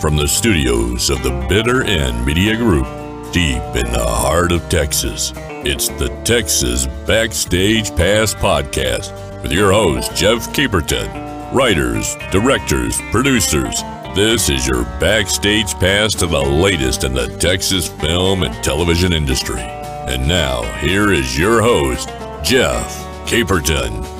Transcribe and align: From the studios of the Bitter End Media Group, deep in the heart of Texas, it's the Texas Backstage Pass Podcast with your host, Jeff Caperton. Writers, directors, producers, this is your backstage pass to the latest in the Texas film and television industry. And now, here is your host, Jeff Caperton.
From 0.00 0.16
the 0.16 0.26
studios 0.26 1.10
of 1.10 1.22
the 1.22 1.46
Bitter 1.46 1.84
End 1.84 2.24
Media 2.24 2.56
Group, 2.56 2.86
deep 3.32 3.60
in 3.76 3.92
the 3.92 4.02
heart 4.02 4.50
of 4.50 4.66
Texas, 4.70 5.34
it's 5.36 5.88
the 5.88 6.08
Texas 6.24 6.86
Backstage 7.06 7.94
Pass 7.94 8.32
Podcast 8.32 9.12
with 9.42 9.52
your 9.52 9.72
host, 9.72 10.16
Jeff 10.16 10.48
Caperton. 10.54 11.52
Writers, 11.52 12.16
directors, 12.30 12.98
producers, 13.10 13.82
this 14.14 14.48
is 14.48 14.66
your 14.66 14.84
backstage 14.98 15.74
pass 15.74 16.14
to 16.14 16.26
the 16.26 16.40
latest 16.40 17.04
in 17.04 17.12
the 17.12 17.28
Texas 17.36 17.88
film 17.88 18.42
and 18.42 18.54
television 18.64 19.12
industry. 19.12 19.60
And 19.60 20.26
now, 20.26 20.62
here 20.78 21.12
is 21.12 21.38
your 21.38 21.60
host, 21.60 22.08
Jeff 22.42 22.96
Caperton. 23.26 24.19